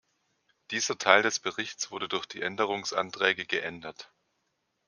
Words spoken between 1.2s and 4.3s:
des Berichts wurde durch die Änderungsanträge geändert.